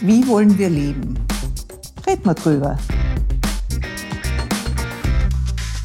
[0.00, 1.18] Wie wollen wir leben?
[2.06, 2.76] Red mal drüber.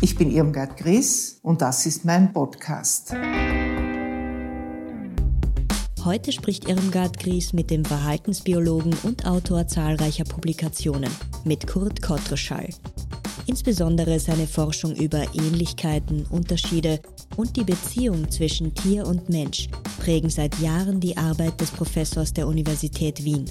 [0.01, 3.13] Ich bin Irmgard Gries und das ist mein Podcast.
[6.03, 11.11] Heute spricht Irmgard Gries mit dem Verhaltensbiologen und Autor zahlreicher Publikationen,
[11.45, 12.67] mit Kurt Kottreschall.
[13.45, 16.99] Insbesondere seine Forschung über Ähnlichkeiten, Unterschiede
[17.37, 22.47] und die Beziehung zwischen Tier und Mensch prägen seit Jahren die Arbeit des Professors der
[22.47, 23.45] Universität Wien.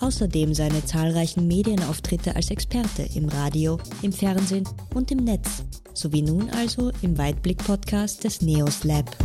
[0.00, 6.50] Außerdem seine zahlreichen Medienauftritte als Experte im Radio, im Fernsehen und im Netz, sowie nun
[6.50, 9.16] also im Weitblick-Podcast des NEOS Lab.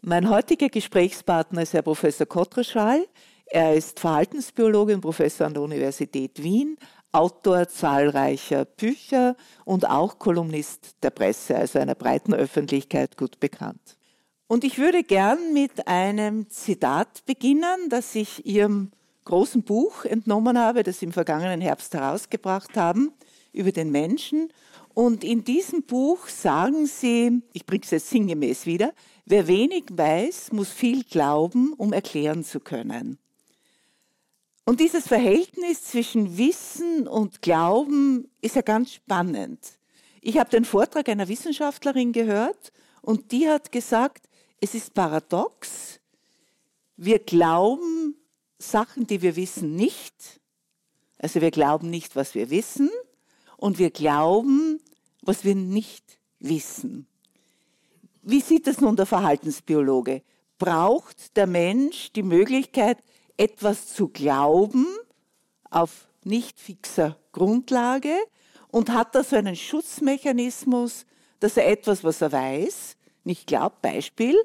[0.00, 3.04] Mein heutiger Gesprächspartner ist Herr Professor Kottreschall.
[3.46, 6.76] Er ist Verhaltensbiologe und Professor an der Universität Wien,
[7.10, 13.96] Autor zahlreicher Bücher und auch Kolumnist der Presse, also einer breiten Öffentlichkeit gut bekannt.
[14.46, 18.90] Und ich würde gern mit einem Zitat beginnen, das ich Ihrem
[19.24, 23.12] großen Buch entnommen habe, das Sie im vergangenen Herbst herausgebracht haben,
[23.52, 24.52] über den Menschen.
[24.92, 28.92] Und in diesem Buch sagen Sie, ich bringe es jetzt sinngemäß wieder,
[29.24, 33.18] wer wenig weiß, muss viel glauben, um erklären zu können.
[34.66, 39.58] Und dieses Verhältnis zwischen Wissen und Glauben ist ja ganz spannend.
[40.20, 44.26] Ich habe den Vortrag einer Wissenschaftlerin gehört und die hat gesagt,
[44.60, 46.00] es ist paradox,
[46.96, 48.16] wir glauben
[48.58, 50.40] Sachen, die wir wissen, nicht.
[51.18, 52.90] Also wir glauben nicht, was wir wissen
[53.56, 54.80] und wir glauben,
[55.22, 57.06] was wir nicht wissen.
[58.22, 60.22] Wie sieht das nun der Verhaltensbiologe?
[60.58, 62.98] Braucht der Mensch die Möglichkeit,
[63.36, 64.86] etwas zu glauben
[65.70, 68.14] auf nicht fixer Grundlage
[68.68, 71.04] und hat da so einen Schutzmechanismus,
[71.40, 73.82] dass er etwas, was er weiß, nicht glaubt.
[73.82, 74.36] Beispiel,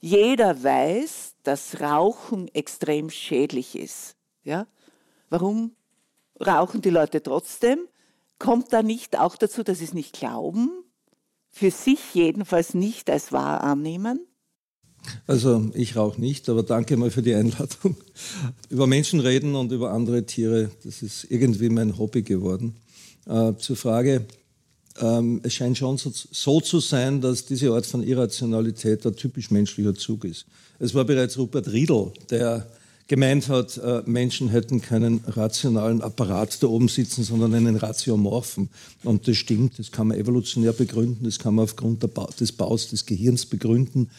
[0.00, 4.16] jeder weiß, dass Rauchen extrem schädlich ist.
[4.44, 4.66] Ja?
[5.30, 5.72] Warum
[6.40, 7.80] rauchen die Leute trotzdem?
[8.38, 10.70] Kommt da nicht auch dazu, dass sie es nicht glauben?
[11.50, 14.20] Für sich jedenfalls nicht als wahr annehmen?
[15.26, 17.96] Also ich rauche nicht, aber danke mal für die Einladung.
[18.68, 22.76] Über Menschen reden und über andere Tiere, das ist irgendwie mein Hobby geworden.
[23.26, 24.26] Äh, zur Frage,
[25.00, 29.50] ähm, es scheint schon so, so, zu sein, dass diese Art von Irrationalität ein typisch
[29.50, 30.46] menschlicher Zug ist.
[30.78, 32.66] Es war bereits Rupert Riedel, der
[33.08, 38.68] gemeint hat, äh, Menschen hätten keinen rationalen Apparat da oben sitzen, sondern einen Ratiomorphen.
[39.02, 42.02] Und das stimmt, das kann man evolutionär begründen, das kann man aufgrund
[42.38, 44.10] des Baus des Gehirns begründen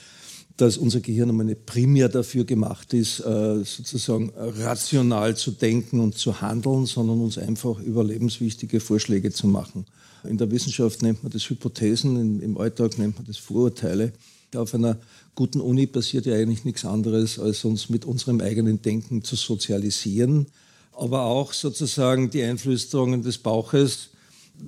[0.60, 6.42] dass unser Gehirn nicht primär dafür gemacht ist, äh, sozusagen rational zu denken und zu
[6.42, 9.86] handeln, sondern uns einfach überlebenswichtige Vorschläge zu machen.
[10.24, 14.14] In der Wissenschaft nennt man das Hypothesen, im Alltag nennt man das Vorurteile.
[14.56, 14.98] Auf einer
[15.36, 20.48] guten Uni passiert ja eigentlich nichts anderes, als uns mit unserem eigenen Denken zu sozialisieren,
[20.92, 24.10] aber auch sozusagen die Einflüsterungen des Bauches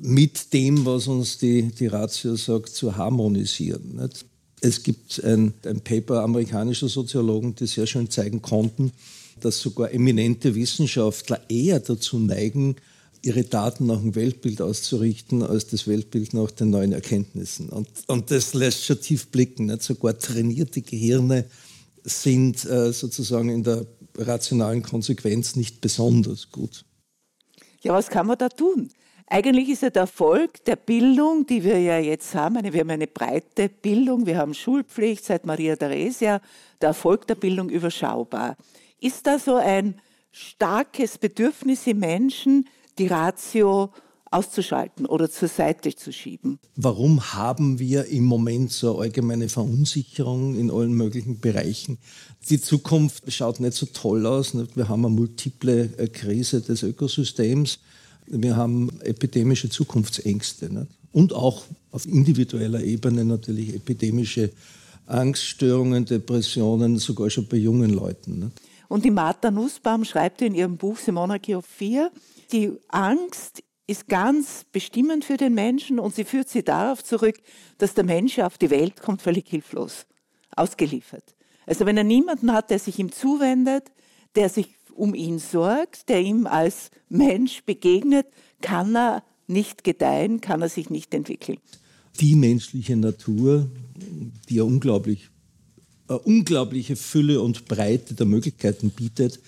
[0.01, 3.97] mit dem, was uns die, die Ratio sagt, zu harmonisieren.
[3.97, 4.25] Nicht?
[4.61, 8.91] Es gibt ein, ein Paper amerikanischer Soziologen, die sehr schön zeigen konnten,
[9.39, 12.75] dass sogar eminente Wissenschaftler eher dazu neigen,
[13.23, 17.69] ihre Daten nach dem Weltbild auszurichten, als das Weltbild nach den neuen Erkenntnissen.
[17.69, 19.67] Und, und das lässt schon tief blicken.
[19.67, 19.83] Nicht?
[19.83, 21.45] Sogar trainierte Gehirne
[22.03, 23.85] sind äh, sozusagen in der
[24.17, 26.83] rationalen Konsequenz nicht besonders gut.
[27.81, 28.89] Ja, was kann man da tun?
[29.27, 33.07] Eigentlich ist ja der Erfolg der Bildung, die wir ja jetzt haben, wir haben eine
[33.07, 36.41] breite Bildung, wir haben Schulpflicht seit Maria Theresia,
[36.81, 38.57] der Erfolg der Bildung überschaubar.
[38.99, 39.95] Ist da so ein
[40.31, 42.67] starkes Bedürfnis im Menschen,
[43.01, 43.89] die Ratio
[44.29, 46.57] auszuschalten oder zur Seite zu schieben.
[46.75, 51.97] Warum haben wir im Moment so eine allgemeine Verunsicherung in allen möglichen Bereichen?
[52.49, 54.55] Die Zukunft schaut nicht so toll aus.
[54.75, 57.79] Wir haben eine multiple äh, Krise des Ökosystems.
[58.27, 60.87] Wir haben epidemische Zukunftsängste nicht?
[61.11, 64.51] und auch auf individueller Ebene natürlich epidemische
[65.07, 68.39] Angststörungen, Depressionen, sogar schon bei jungen Leuten.
[68.39, 68.70] Nicht?
[68.91, 72.11] Und die Martha Nussbaum schreibt in ihrem Buch The Monarchy of Fear,
[72.51, 77.37] die Angst ist ganz bestimmend für den Menschen und sie führt sie darauf zurück,
[77.77, 80.07] dass der Mensch auf die Welt kommt völlig hilflos,
[80.57, 81.23] ausgeliefert.
[81.65, 83.93] Also wenn er niemanden hat, der sich ihm zuwendet,
[84.35, 88.27] der sich um ihn sorgt, der ihm als Mensch begegnet,
[88.59, 91.59] kann er nicht gedeihen, kann er sich nicht entwickeln.
[92.19, 93.71] Die menschliche Natur,
[94.49, 95.29] die ja unglaublich,
[96.15, 99.39] unglaubliche Fülle und Breite der Möglichkeiten bietet,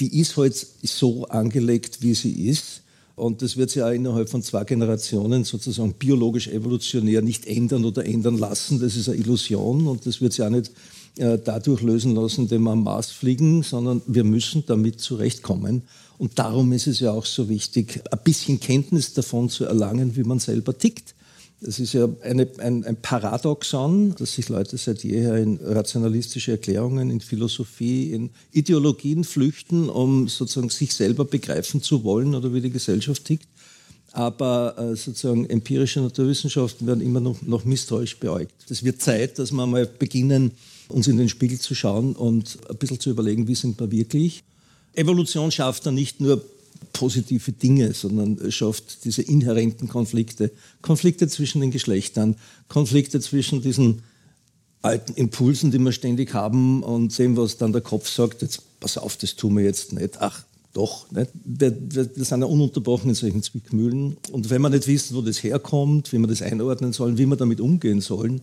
[0.00, 2.82] die ist halt so angelegt, wie sie ist.
[3.14, 8.04] Und das wird sich auch innerhalb von zwei Generationen sozusagen biologisch evolutionär nicht ändern oder
[8.04, 8.78] ändern lassen.
[8.78, 10.70] Das ist eine Illusion und das wird sich auch nicht
[11.16, 15.82] äh, dadurch lösen lassen, indem wir am Mars fliegen, sondern wir müssen damit zurechtkommen.
[16.18, 20.24] Und darum ist es ja auch so wichtig, ein bisschen Kenntnis davon zu erlangen, wie
[20.24, 21.14] man selber tickt.
[21.60, 27.10] Das ist ja eine, ein, ein, Paradoxon, dass sich Leute seit jeher in rationalistische Erklärungen,
[27.10, 32.70] in Philosophie, in Ideologien flüchten, um sozusagen sich selber begreifen zu wollen oder wie die
[32.70, 33.48] Gesellschaft tickt.
[34.12, 38.52] Aber äh, sozusagen empirische Naturwissenschaften werden immer noch, noch misstrauisch beäugt.
[38.70, 40.52] Es wird Zeit, dass wir mal beginnen,
[40.88, 44.42] uns in den Spiegel zu schauen und ein bisschen zu überlegen, wie sind wir wirklich.
[44.94, 46.42] Evolution schafft dann nicht nur
[46.96, 50.50] positive Dinge, sondern schafft diese inhärenten Konflikte.
[50.80, 52.36] Konflikte zwischen den Geschlechtern,
[52.68, 54.02] Konflikte zwischen diesen
[54.82, 58.96] alten Impulsen, die wir ständig haben und dem, was dann der Kopf sagt, jetzt pass
[58.98, 60.20] auf, das tun wir jetzt nicht.
[60.20, 61.10] Ach, doch.
[61.10, 61.30] Nicht?
[61.44, 64.16] Wir, wir, wir sind ja ununterbrochen in solchen Zwickmühlen.
[64.32, 67.36] Und wenn wir nicht wissen, wo das herkommt, wie wir das einordnen sollen, wie wir
[67.36, 68.40] damit umgehen sollen,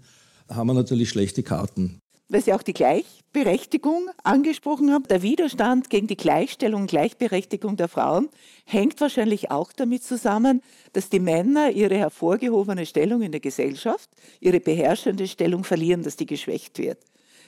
[0.49, 1.99] haben wir natürlich schlechte Karten
[2.29, 5.07] weil Sie auch die Gleichberechtigung angesprochen haben.
[5.07, 8.29] Der Widerstand gegen die Gleichstellung und Gleichberechtigung der Frauen
[8.65, 10.61] hängt wahrscheinlich auch damit zusammen,
[10.93, 14.09] dass die Männer ihre hervorgehobene Stellung in der Gesellschaft,
[14.39, 16.99] ihre beherrschende Stellung verlieren, dass die geschwächt wird.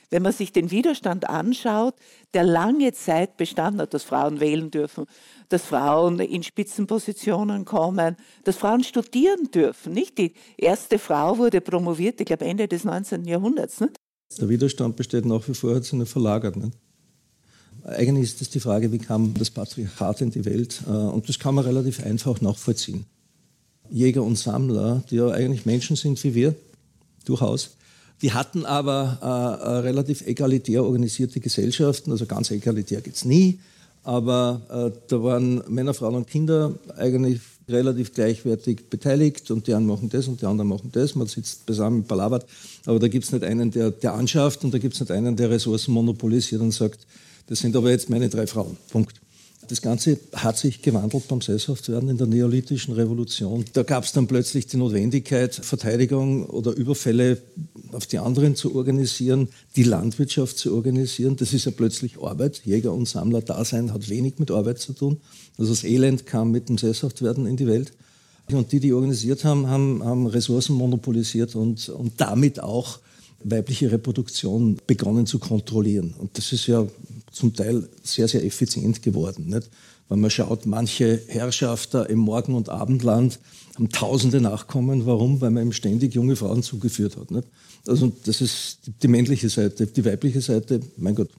[0.08, 1.94] Wenn man sich den Widerstand anschaut,
[2.32, 5.06] der lange Zeit bestanden hat, dass Frauen wählen dürfen,
[5.48, 9.92] dass Frauen in Spitzenpositionen kommen, dass Frauen studieren dürfen.
[9.92, 13.24] Nicht die erste Frau wurde promoviert, ich glaube Ende des 19.
[13.24, 13.80] Jahrhunderts.
[13.80, 13.95] Nicht?
[14.38, 16.56] Der Widerstand besteht nach wie vor, hat sich nicht verlagert.
[16.56, 16.76] Nicht?
[17.84, 20.82] Eigentlich ist das die Frage, wie kam das Patriarchat in die Welt?
[20.86, 23.04] Äh, und das kann man relativ einfach nachvollziehen.
[23.90, 26.54] Jäger und Sammler, die ja eigentlich Menschen sind wie wir,
[27.24, 27.76] durchaus,
[28.22, 33.60] die hatten aber äh, relativ egalitär organisierte Gesellschaften, also ganz egalitär geht es nie,
[34.02, 39.86] aber äh, da waren Männer, Frauen und Kinder eigentlich relativ gleichwertig beteiligt und die einen
[39.86, 41.14] machen das und die anderen machen das.
[41.14, 42.46] Man sitzt beisammen, palabert,
[42.84, 45.36] aber da gibt es nicht einen, der, der anschafft und da gibt es nicht einen,
[45.36, 47.06] der Ressourcen monopolisiert und sagt,
[47.48, 48.76] das sind aber jetzt meine drei Frauen.
[48.90, 49.20] Punkt.
[49.68, 53.64] Das Ganze hat sich gewandelt beim Sesshaftwerden in der neolithischen Revolution.
[53.72, 57.38] Da gab es dann plötzlich die Notwendigkeit, Verteidigung oder Überfälle
[57.96, 61.36] auf die anderen zu organisieren, die Landwirtschaft zu organisieren.
[61.36, 62.62] Das ist ja plötzlich Arbeit.
[62.64, 65.18] Jäger- und Sammler-Dasein hat wenig mit Arbeit zu tun.
[65.58, 67.92] Also das Elend kam mit dem Sesshaftwerden in die Welt.
[68.52, 73.00] Und die, die organisiert haben, haben, haben Ressourcen monopolisiert und, und damit auch
[73.42, 76.14] weibliche Reproduktion begonnen zu kontrollieren.
[76.18, 76.86] Und das ist ja
[77.32, 79.46] zum Teil sehr, sehr effizient geworden.
[79.46, 79.68] Nicht?
[80.08, 83.40] Wenn man schaut, manche Herrschafter im Morgen- und Abendland
[83.74, 85.06] haben tausende Nachkommen.
[85.06, 85.40] Warum?
[85.40, 87.30] Weil man eben ständig junge Frauen zugeführt hat.
[87.30, 87.48] Nicht?
[87.86, 89.86] Also das ist die männliche Seite.
[89.86, 91.30] Die weibliche Seite, mein Gott,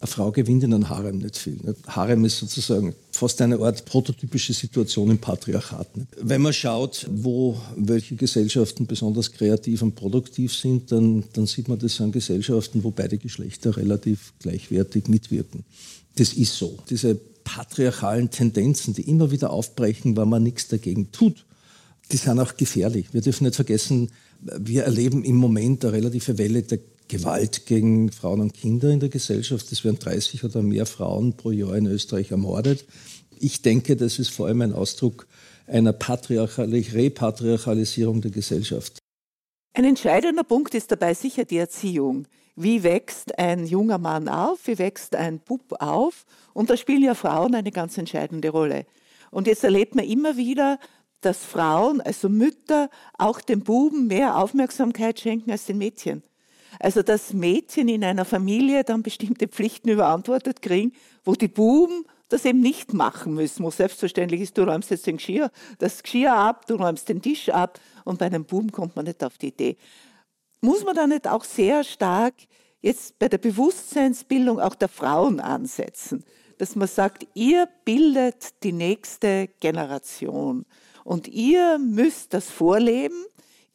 [0.00, 1.58] eine Frau gewinnt in einem Harem nicht viel.
[1.62, 1.86] Nicht?
[1.86, 5.96] Harem ist sozusagen fast eine Art prototypische Situation im Patriarchat.
[5.96, 6.08] Nicht?
[6.20, 11.78] Wenn man schaut, wo welche Gesellschaften besonders kreativ und produktiv sind, dann, dann sieht man
[11.78, 15.64] das an Gesellschaften, wo beide Geschlechter relativ gleichwertig mitwirken.
[16.16, 16.78] Das ist so.
[16.90, 21.44] Diese patriarchalen Tendenzen, die immer wieder aufbrechen, weil man nichts dagegen tut,
[22.10, 23.12] die sind auch gefährlich.
[23.12, 24.10] Wir dürfen nicht vergessen,
[24.40, 29.10] wir erleben im Moment eine relative Welle der Gewalt gegen Frauen und Kinder in der
[29.10, 29.70] Gesellschaft.
[29.72, 32.86] Es werden 30 oder mehr Frauen pro Jahr in Österreich ermordet.
[33.38, 35.26] Ich denke, das ist vor allem ein Ausdruck
[35.66, 38.98] einer Repatriarchalisierung der Gesellschaft.
[39.74, 42.26] Ein entscheidender Punkt ist dabei sicher die Erziehung.
[42.56, 44.66] Wie wächst ein junger Mann auf?
[44.66, 46.24] Wie wächst ein Bub auf?
[46.52, 48.86] Und da spielen ja Frauen eine ganz entscheidende Rolle.
[49.30, 50.78] Und jetzt erlebt man immer wieder,
[51.20, 56.22] dass Frauen, also Mütter, auch den Buben mehr Aufmerksamkeit schenken als den Mädchen.
[56.78, 60.92] Also dass Mädchen in einer Familie dann bestimmte Pflichten überantwortet kriegen,
[61.24, 65.18] wo die Buben das eben nicht machen müssen, wo selbstverständlich ist, du räumst jetzt den
[65.18, 69.04] Geschirr, das Geschirr ab, du räumst den Tisch ab und bei einem Buben kommt man
[69.04, 69.76] nicht auf die Idee.
[70.64, 72.34] Muss man da nicht auch sehr stark
[72.80, 76.24] jetzt bei der Bewusstseinsbildung auch der Frauen ansetzen,
[76.56, 80.64] dass man sagt, ihr bildet die nächste Generation
[81.04, 83.26] und ihr müsst das vorleben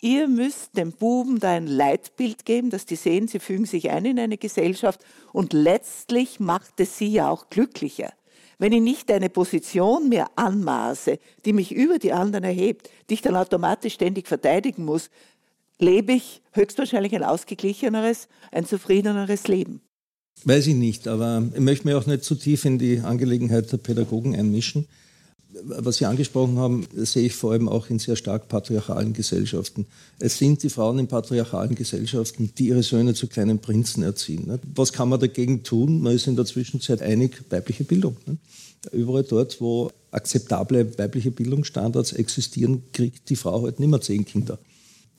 [0.02, 4.06] ihr müsst den Buben da ein Leitbild geben, dass die sehen, sie fügen sich ein
[4.06, 5.02] in eine Gesellschaft
[5.34, 8.14] und letztlich macht es sie ja auch glücklicher.
[8.58, 13.22] Wenn ich nicht eine Position mehr anmaße, die mich über die anderen erhebt, die ich
[13.22, 15.10] dann automatisch ständig verteidigen muss,
[15.80, 19.82] lebe ich höchstwahrscheinlich ein ausgeglicheneres, ein zufriedeneres Leben.
[20.44, 23.78] Weiß ich nicht, aber ich möchte mich auch nicht zu tief in die Angelegenheit der
[23.78, 24.88] Pädagogen einmischen
[25.64, 29.88] was Sie angesprochen haben, sehe ich vor allem auch in sehr stark patriarchalen Gesellschaften.
[30.20, 34.60] Es sind die Frauen in patriarchalen Gesellschaften, die ihre Söhne zu kleinen Prinzen erziehen.
[34.76, 36.02] Was kann man dagegen tun?
[36.02, 38.18] Man ist in der Zwischenzeit einig, weibliche Bildung.
[38.92, 44.60] Überall dort, wo akzeptable weibliche Bildungsstandards existieren, kriegt die Frau halt nicht mehr zehn Kinder.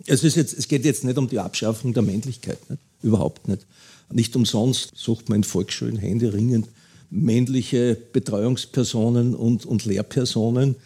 [0.07, 2.83] Es, ist jetzt, es geht jetzt nicht um die Abschaffung der Männlichkeit, nicht?
[3.03, 3.67] überhaupt nicht.
[4.13, 6.69] Nicht umsonst sucht man in Volksschulen händeringend
[7.11, 10.77] männliche Betreuungspersonen und, und Lehrpersonen.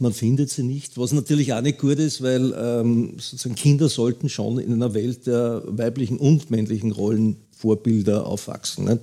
[0.00, 4.28] Man findet sie nicht, was natürlich auch nicht gut ist, weil ähm, sozusagen Kinder sollten
[4.28, 8.86] schon in einer Welt der weiblichen und männlichen Rollenvorbilder aufwachsen.
[8.86, 9.00] Nicht?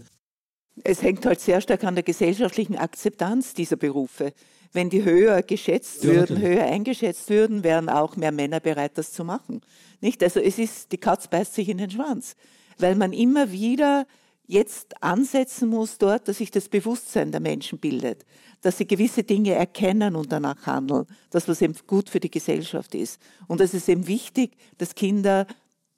[0.83, 4.33] Es hängt halt sehr stark an der gesellschaftlichen Akzeptanz dieser Berufe.
[4.73, 6.59] Wenn die höher geschätzt ja, würden, natürlich.
[6.59, 9.61] höher eingeschätzt würden, wären auch mehr Männer bereit, das zu machen.
[9.99, 10.23] Nicht?
[10.23, 12.35] Also es ist, die Katz beißt sich in den Schwanz,
[12.77, 14.07] weil man immer wieder
[14.47, 18.25] jetzt ansetzen muss dort, dass sich das Bewusstsein der Menschen bildet,
[18.61, 22.95] dass sie gewisse Dinge erkennen und danach handeln, das was eben gut für die Gesellschaft
[22.95, 23.21] ist.
[23.47, 25.47] Und es ist eben wichtig, dass Kinder,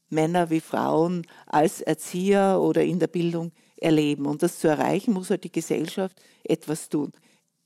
[0.10, 3.52] Männer wie Frauen als Erzieher oder in der Bildung
[3.84, 4.26] erleben.
[4.26, 7.12] Und das zu erreichen, muss halt die Gesellschaft etwas tun.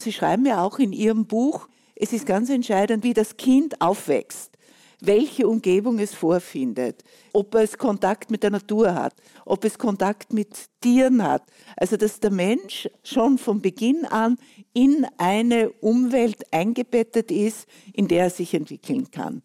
[0.01, 4.57] Sie schreiben ja auch in Ihrem Buch, es ist ganz entscheidend, wie das Kind aufwächst
[4.99, 9.13] welche Umgebung es vorfindet, ob es Kontakt mit der Natur hat,
[9.45, 10.49] ob es Kontakt mit
[10.81, 11.43] Tieren hat.
[11.75, 14.37] Also dass der Mensch schon von Beginn an
[14.73, 19.43] in eine Umwelt eingebettet ist, in der er sich entwickeln kann.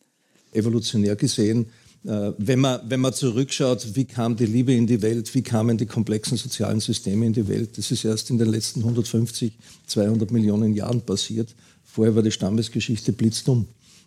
[0.53, 1.71] Evolutionär gesehen
[2.05, 5.87] wenn man, wenn man zurückschaut, wie kam die Liebe in die Welt, wie kamen die
[5.87, 9.53] komplexen sozialen Systeme in die Welt, das ist erst in den letzten 150,
[9.87, 11.55] 200 Millionen Jahren passiert.
[11.85, 13.67] Vorher war die Stammesgeschichte blitzdumm.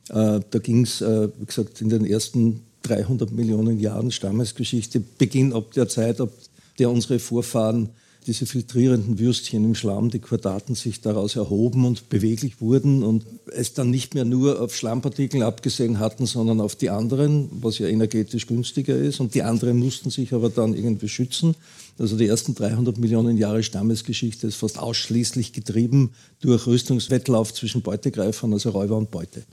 [0.10, 5.54] Äh, da ging es, äh, wie gesagt, in den ersten 300 Millionen Jahren Stammesgeschichte, Beginn
[5.54, 6.32] ab der Zeit, ab
[6.78, 7.90] der unsere Vorfahren
[8.27, 13.74] diese filtrierenden Würstchen im Schlamm, die Quadraten sich daraus erhoben und beweglich wurden und es
[13.74, 18.48] dann nicht mehr nur auf Schlammpartikel abgesehen hatten, sondern auf die anderen, was ja energetisch
[18.48, 19.20] günstiger ist.
[19.20, 21.55] Und die anderen mussten sich aber dann irgendwie schützen.
[22.00, 28.51] Also die ersten 300 Millionen Jahre Stammesgeschichte ist fast ausschließlich getrieben durch Rüstungswettlauf zwischen Beutegreifern,
[28.53, 29.44] also Räuber und Beute.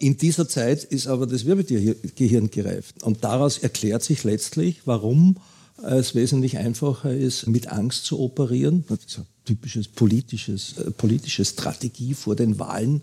[0.00, 3.02] In dieser Zeit ist aber das Wirbeltiergehirn gereift.
[3.02, 5.36] Und daraus erklärt sich letztlich, warum
[5.82, 8.84] es wesentlich einfacher ist, mit Angst zu operieren.
[8.88, 13.02] Das ist ein typisches politisches, äh, politische Strategie vor den Wahlen.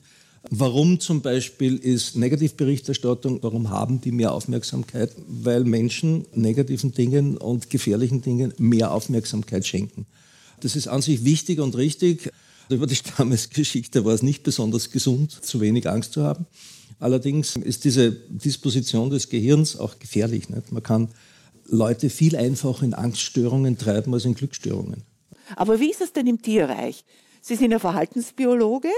[0.51, 5.11] Warum zum Beispiel ist Negativberichterstattung, warum haben die mehr Aufmerksamkeit?
[5.27, 10.05] Weil Menschen negativen Dingen und gefährlichen Dingen mehr Aufmerksamkeit schenken.
[10.61, 12.31] Das ist an sich wichtig und richtig.
[12.69, 16.45] Über die Stammesgeschichte war es nicht besonders gesund, zu wenig Angst zu haben.
[16.99, 20.49] Allerdings ist diese Disposition des Gehirns auch gefährlich.
[20.49, 20.71] Nicht?
[20.71, 21.09] Man kann
[21.67, 25.03] Leute viel einfacher in Angststörungen treiben als in Glücksstörungen.
[25.55, 27.05] Aber wie ist es denn im Tierreich?
[27.41, 28.89] Sie sind ja Verhaltensbiologe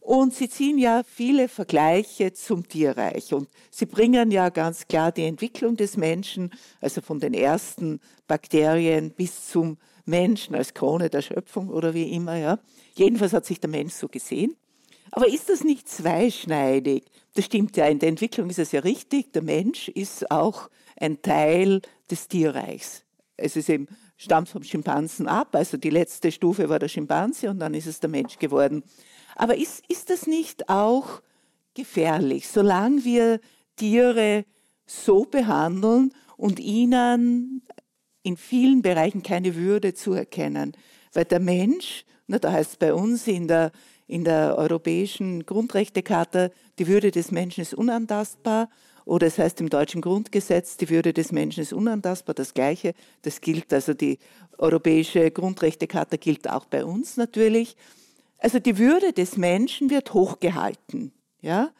[0.00, 5.24] und Sie ziehen ja viele Vergleiche zum Tierreich und Sie bringen ja ganz klar die
[5.24, 11.68] Entwicklung des Menschen, also von den ersten Bakterien bis zum Menschen als Krone der Schöpfung
[11.68, 12.36] oder wie immer.
[12.36, 12.60] Ja.
[12.94, 14.54] Jedenfalls hat sich der Mensch so gesehen.
[15.10, 17.04] Aber ist das nicht zweischneidig?
[17.34, 21.22] Das stimmt ja, in der Entwicklung ist es ja richtig, der Mensch ist auch ein
[21.22, 23.04] Teil des Tierreichs.
[23.36, 23.86] Es ist eben,
[24.16, 28.00] stammt vom Schimpansen ab, also die letzte Stufe war der Schimpanse und dann ist es
[28.00, 28.82] der Mensch geworden.
[29.34, 31.20] Aber ist, ist das nicht auch
[31.74, 33.40] gefährlich, solange wir
[33.76, 34.46] Tiere
[34.86, 37.62] so behandeln und ihnen
[38.22, 40.72] in vielen Bereichen keine Würde zuerkennen?
[41.12, 43.72] Weil der Mensch, na, da heißt es bei uns in der,
[44.06, 48.70] in der Europäischen Grundrechtecharta, die Würde des Menschen ist unantastbar
[49.06, 52.92] oder es heißt im deutschen Grundgesetz, die Würde des Menschen ist unantastbar, das Gleiche.
[53.22, 54.18] Das gilt, also die
[54.58, 57.76] Europäische Grundrechtecharta gilt auch bei uns natürlich.
[58.38, 61.12] Also die Würde des Menschen wird hochgehalten.
[61.40, 61.70] Ja?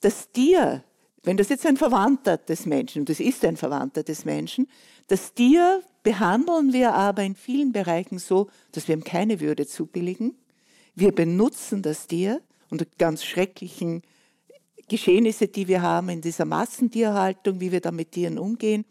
[0.00, 0.84] Das Tier,
[1.24, 4.68] wenn das jetzt ein Verwandter des Menschen, und das ist ein Verwandter des Menschen,
[5.08, 10.36] das Tier behandeln wir aber in vielen Bereichen so, dass wir ihm keine Würde zubilligen.
[10.94, 14.02] Wir benutzen das Tier unter ganz schrecklichen
[14.88, 18.84] Geschehnisse, die wir haben in dieser Massentierhaltung, wie wir da mit Tieren umgehen.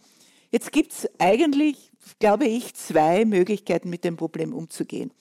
[0.52, 5.12] Jetzt gibt es eigentlich, glaube ich, zwei Möglichkeiten, mit dem Problem umzugehen.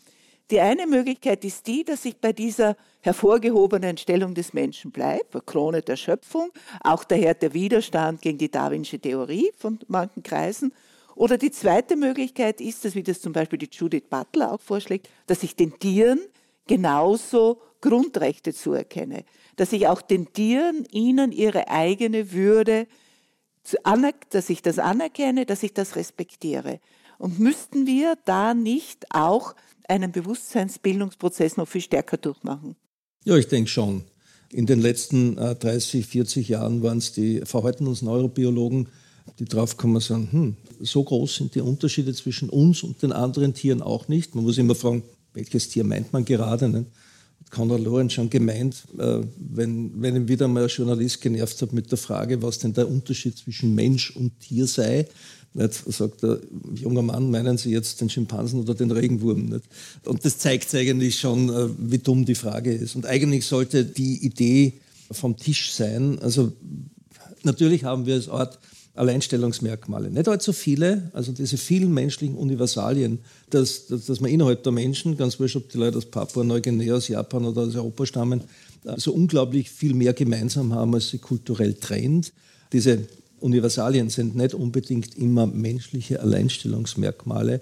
[0.53, 5.83] Die eine Möglichkeit ist die, dass ich bei dieser hervorgehobenen Stellung des Menschen bleibe, Krone
[5.83, 6.51] der Schöpfung,
[6.83, 10.73] auch daher der Widerstand gegen die Darwinsche Theorie von manchen Kreisen.
[11.17, 15.09] Oder die zweite Möglichkeit ist, dass, wie das zum Beispiel die Judith Butler auch vorschlägt,
[15.27, 16.21] dass ich den Tieren
[16.69, 19.25] genauso Grundrechte zuerkenne
[19.57, 22.87] dass ich auch den Tieren ihnen ihre eigene Würde,
[24.31, 26.81] dass ich das anerkenne, dass ich das respektiere.
[27.19, 29.55] Und müssten wir da nicht auch
[29.89, 32.77] einen Bewusstseinsbildungsprozess noch viel stärker durchmachen?
[33.25, 34.05] Ja, ich denke schon.
[34.53, 38.03] In den letzten 30, äh, 40 Jahren waren es die Verhaltens-
[39.39, 43.55] die draufkommen und sagen, hm, so groß sind die Unterschiede zwischen uns und den anderen
[43.55, 44.35] Tieren auch nicht.
[44.35, 45.03] Man muss immer fragen,
[45.35, 46.69] welches Tier meint man gerade?
[46.69, 46.87] Ne?
[47.57, 51.91] Conrad Lorenz schon gemeint, äh, wenn, wenn ihn wieder mal ein Journalist genervt hat mit
[51.91, 55.07] der Frage, was denn der Unterschied zwischen Mensch und Tier sei.
[55.55, 55.73] Nicht?
[55.87, 56.39] Sagt er,
[56.75, 59.47] junger Mann, meinen Sie jetzt den Schimpansen oder den Regenwurm?
[59.47, 59.65] Nicht?
[60.05, 62.95] Und das zeigt eigentlich schon, äh, wie dumm die Frage ist.
[62.95, 64.75] Und eigentlich sollte die Idee
[65.11, 66.19] vom Tisch sein.
[66.19, 66.53] Also
[67.43, 68.59] natürlich haben wir als Ort
[68.97, 70.11] Alleinstellungsmerkmale.
[70.11, 73.19] Nicht allzu viele, also diese vielen menschlichen Universalien,
[73.51, 76.95] dass, dass, dass man innerhalb der Menschen, ganz wurscht, ob die Leute aus Papua, Neuguinea,
[76.95, 78.43] aus Japan oder aus Europa stammen,
[78.97, 82.33] so unglaublich viel mehr gemeinsam haben, als sie kulturell trennt.
[82.73, 83.01] Diese
[83.41, 87.61] Universalien sind nicht unbedingt immer menschliche Alleinstellungsmerkmale.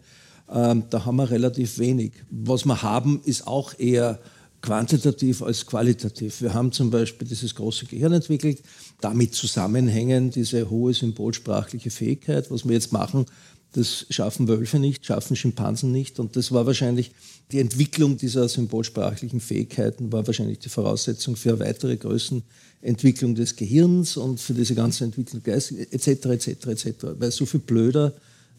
[0.53, 2.13] Ähm, da haben wir relativ wenig.
[2.31, 4.21] Was wir haben, ist auch eher
[4.65, 6.41] quantitativ als qualitativ.
[6.41, 8.63] Wir haben zum Beispiel dieses große Gehirn entwickelt,
[9.03, 12.51] damit zusammenhängen diese hohe symbolsprachliche Fähigkeit.
[12.51, 13.27] Was wir jetzt machen,
[13.73, 16.19] das schaffen Wölfe nicht, schaffen Schimpansen nicht.
[16.19, 17.13] Und das war wahrscheinlich
[17.53, 24.17] die Entwicklung dieser symbolsprachlichen Fähigkeiten, war wahrscheinlich die Voraussetzung für eine weitere Größenentwicklung des Gehirns
[24.17, 26.07] und für diese ganze Entwicklung etc.
[26.07, 26.47] etc.
[26.69, 26.87] etc.
[27.19, 28.15] Weil so viel blöder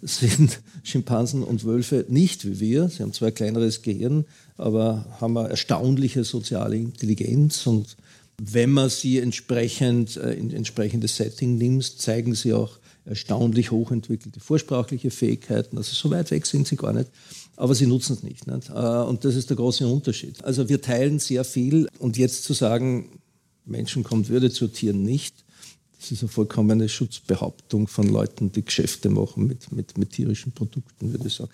[0.05, 2.89] sind Schimpansen und Wölfe nicht wie wir.
[2.89, 4.25] Sie haben zwar ein kleineres Gehirn,
[4.57, 7.97] aber haben eine erstaunliche soziale Intelligenz und
[8.41, 15.11] wenn man sie entsprechend äh, in entsprechendes Setting nimmt, zeigen sie auch erstaunlich hochentwickelte vorsprachliche
[15.11, 15.77] Fähigkeiten.
[15.77, 17.09] Also so weit weg sind sie gar nicht,
[17.55, 18.69] aber sie nutzen es nicht, nicht.
[18.69, 20.43] Äh, und das ist der große Unterschied.
[20.43, 23.19] Also wir teilen sehr viel und jetzt zu sagen,
[23.65, 25.44] Menschen kommt Würde zu Tieren nicht,
[26.05, 31.11] das ist eine vollkommene Schutzbehauptung von Leuten, die Geschäfte machen mit, mit, mit tierischen Produkten,
[31.11, 31.51] würde ich sagen.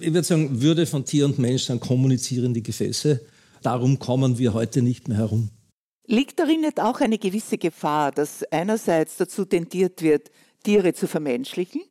[0.00, 3.20] Ich würde sagen, Würde von Tier und Mensch sind kommunizierende Gefäße.
[3.62, 5.50] Darum kommen wir heute nicht mehr herum.
[6.06, 10.30] Liegt darin nicht auch eine gewisse Gefahr, dass einerseits dazu tendiert wird,
[10.62, 11.82] Tiere zu vermenschlichen?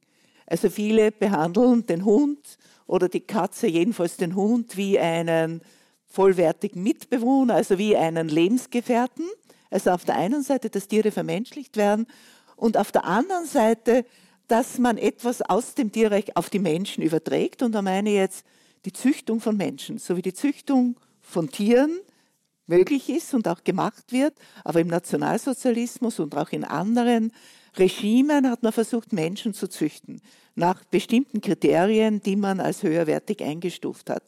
[0.46, 2.40] Also viele behandeln den Hund
[2.88, 5.62] oder die Katze, jedenfalls den Hund, wie einen
[6.06, 9.26] vollwertigen Mitbewohner, also wie einen Lebensgefährten.
[9.70, 12.08] Also auf der einen Seite, dass Tiere vermenschlicht werden
[12.56, 14.06] und auf der anderen Seite,
[14.48, 17.62] dass man etwas aus dem Tierreich auf die Menschen überträgt.
[17.62, 18.46] Und da meine ich jetzt
[18.86, 22.00] die Züchtung von Menschen, so wie die Züchtung von Tieren
[22.66, 24.34] möglich ist und auch gemacht wird.
[24.64, 27.32] Aber im Nationalsozialismus und auch in anderen
[27.78, 30.22] Regimen hat man versucht, Menschen zu züchten,
[30.56, 34.24] nach bestimmten Kriterien, die man als höherwertig eingestuft hat.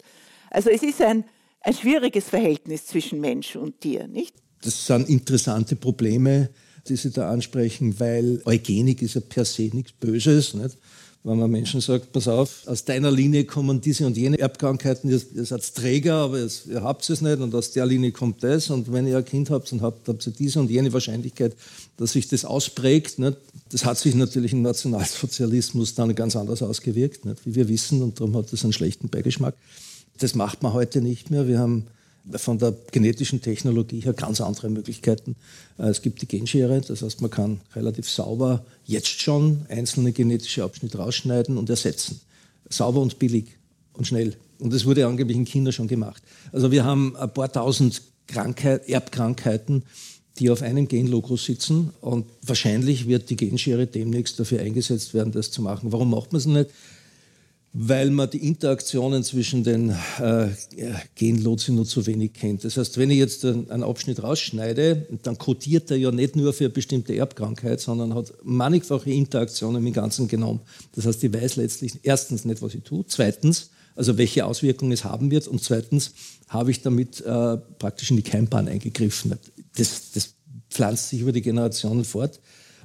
[0.50, 1.26] Also es ist ein,
[1.62, 4.36] ein schwieriges Verhältnis zwischen Mensch und Tier, nicht?
[4.62, 6.50] Das sind interessante Probleme,
[6.88, 10.54] die Sie da ansprechen, weil Eugenik ist ja per se nichts Böses.
[10.54, 10.78] Nicht?
[11.24, 15.22] Wenn man Menschen sagt, pass auf, aus deiner Linie kommen diese und jene Erbkrankheiten, ihr,
[15.36, 18.72] ihr seid Träger, aber ihr, ihr habt es nicht und aus der Linie kommt das
[18.72, 21.56] und wenn ihr ein Kind habt, dann habt, habt ihr diese und jene Wahrscheinlichkeit,
[21.98, 23.20] dass sich das ausprägt.
[23.20, 23.38] Nicht?
[23.70, 27.46] Das hat sich natürlich im Nationalsozialismus dann ganz anders ausgewirkt, nicht?
[27.46, 29.54] wie wir wissen und darum hat das einen schlechten Beigeschmack.
[30.18, 31.48] Das macht man heute nicht mehr.
[31.48, 31.86] Wir haben
[32.36, 35.36] von der genetischen Technologie her ganz andere Möglichkeiten.
[35.78, 40.64] Äh, es gibt die Genschere, das heißt, man kann relativ sauber jetzt schon einzelne genetische
[40.64, 42.22] Abschnitte rausschneiden und ersetzen.
[42.70, 43.58] Sauber und billig
[43.94, 44.36] und schnell.
[44.60, 46.22] Und das wurde angeblich in China schon gemacht.
[46.52, 49.84] Also wir haben ein paar tausend Krankheit, Erbkrankheiten,
[50.40, 55.52] die auf einem Genlogo sitzen und wahrscheinlich wird die Genschere demnächst dafür eingesetzt werden, das
[55.52, 55.92] zu machen.
[55.92, 56.70] Warum macht man es nicht?
[57.74, 60.50] Weil man die Interaktionen zwischen den äh,
[61.16, 62.66] Genlotsen nur zu wenig kennt.
[62.66, 66.66] Das heißt, wenn ich jetzt einen Abschnitt rausschneide, dann kodiert er ja nicht nur für
[66.66, 70.60] eine bestimmte Erbkrankheit, sondern hat mannigfache Interaktionen dem ganzen Genom.
[70.96, 75.06] Das heißt, ich weiß letztlich erstens nicht, was ich tue, zweitens, also welche Auswirkungen es
[75.06, 76.12] haben wird und zweitens
[76.50, 79.38] habe ich damit äh, praktisch in die Keimbahn eingegriffen.
[79.78, 80.34] Das, das
[80.70, 82.42] pflanzt sich über die Generationen fort.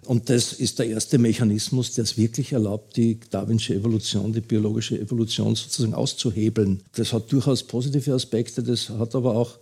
[0.06, 4.98] Und das ist der erste Mechanismus, der es wirklich erlaubt, die darwinsche Evolution, die biologische
[4.98, 6.80] Evolution sozusagen auszuhebeln.
[6.94, 9.58] Das hat durchaus positive Aspekte, das hat aber auch,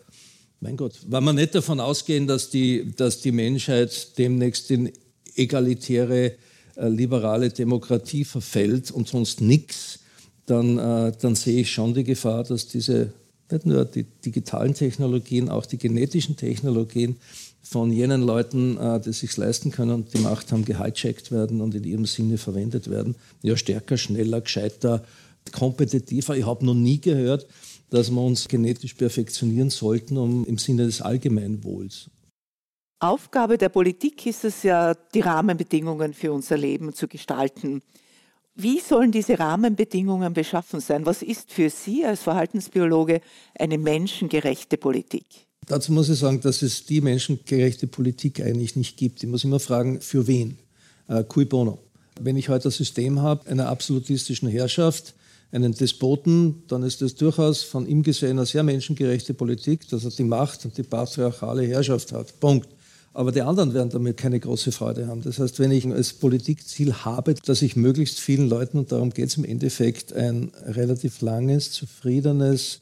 [0.61, 4.93] mein Gott, wenn wir nicht davon ausgehen, dass die, dass die Menschheit demnächst in
[5.35, 6.33] egalitäre,
[6.77, 10.01] äh, liberale Demokratie verfällt und sonst nichts,
[10.47, 13.15] dann, äh, dann sehe ich schon die Gefahr, dass diese
[13.51, 17.17] nicht nur die digitalen Technologien, auch die genetischen Technologien
[17.65, 21.75] von jenen Leuten, äh, die sich leisten können und die Macht haben, gehijackt werden und
[21.75, 23.17] in ihrem Sinne verwendet werden.
[23.43, 25.03] Ja, stärker, schneller, gescheiter,
[25.51, 26.37] kompetitiver.
[26.37, 27.47] Ich habe noch nie gehört,
[27.91, 32.11] dass wir uns genetisch perfektionieren sollten, um im Sinne des Allgemeinwohls.
[33.01, 37.83] Aufgabe der Politik ist es ja, die Rahmenbedingungen für unser Leben zu gestalten.
[38.57, 41.05] Wie sollen diese Rahmenbedingungen beschaffen sein?
[41.07, 43.21] Was ist für Sie als Verhaltensbiologe
[43.59, 45.25] eine menschengerechte Politik?
[45.67, 49.25] Dazu muss ich sagen, dass es die menschengerechte Politik eigentlich nicht gibt.
[49.25, 50.59] Ich muss immer fragen, für wen?
[51.09, 51.81] Äh, cui bono?
[52.21, 55.15] Wenn ich heute ein System habe einer absolutistischen Herrschaft,
[55.51, 60.11] einen Despoten, dann ist das durchaus von ihm gesehen eine sehr menschengerechte Politik, dass er
[60.11, 62.39] die Macht und die patriarchale Herrschaft hat.
[62.39, 62.69] Punkt.
[63.17, 65.23] Aber die anderen werden damit keine große Freude haben.
[65.23, 69.29] Das heißt, wenn ich als Politikziel habe, dass ich möglichst vielen Leuten, und darum geht
[69.29, 72.81] es im Endeffekt, ein relativ langes, zufriedenes,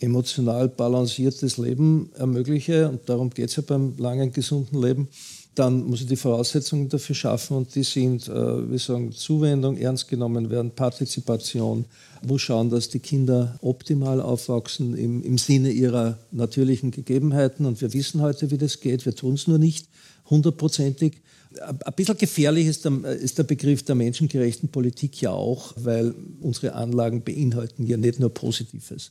[0.00, 5.08] emotional balanciertes Leben ermögliche, und darum geht es ja beim langen, gesunden Leben,
[5.54, 10.08] dann muss ich die Voraussetzungen dafür schaffen und die sind, äh, wir sagen, Zuwendung, ernst
[10.08, 11.84] genommen werden, Partizipation,
[12.26, 17.92] muss schauen, dass die Kinder optimal aufwachsen im, im Sinne ihrer natürlichen Gegebenheiten und wir
[17.92, 19.88] wissen heute, wie das geht, wir tun es nur nicht
[20.28, 21.20] hundertprozentig.
[21.60, 26.74] Ein bisschen gefährlich ist der, ist der, Begriff der menschengerechten Politik ja auch, weil unsere
[26.74, 29.10] Anlagen beinhalten ja nicht nur Positives.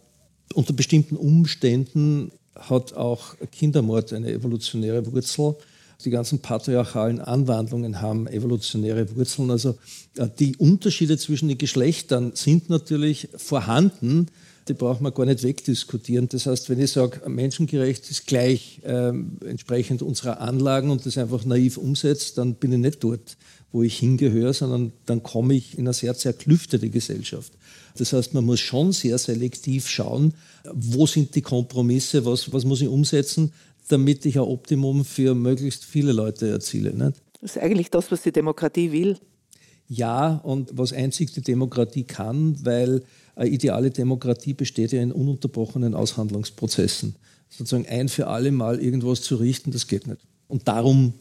[0.54, 5.56] Unter bestimmten Umständen hat auch Kindermord eine evolutionäre Wurzel
[6.06, 9.52] die ganzen patriarchalen Anwandlungen haben evolutionäre Wurzeln.
[9.52, 9.78] Also
[10.16, 14.28] äh, die Unterschiede zwischen den Geschlechtern sind natürlich vorhanden.
[14.68, 16.30] Die braucht man gar nicht wegdiskutieren.
[16.30, 19.10] Das heißt, wenn ich sage, menschengerecht ist gleich äh,
[19.46, 23.36] entsprechend unserer Anlagen und das einfach naiv umsetzt, dann bin ich nicht dort,
[23.72, 27.52] wo ich hingehöre, sondern dann komme ich in eine sehr zerklüftete Gesellschaft.
[27.98, 30.34] Das heißt, man muss schon sehr selektiv schauen,
[30.74, 33.52] wo sind die Kompromisse, was, was muss ich umsetzen,
[33.90, 36.94] damit ich ein Optimum für möglichst viele Leute erziele.
[36.94, 37.22] Nicht?
[37.42, 39.18] Das ist eigentlich das, was die Demokratie will.
[39.88, 43.04] Ja, und was einzig die Demokratie kann, weil
[43.36, 47.16] eine ideale Demokratie besteht ja in ununterbrochenen Aushandlungsprozessen.
[47.50, 50.22] Sozusagen ein für alle Mal irgendwas zu richten, das geht nicht.
[50.48, 51.14] Und darum,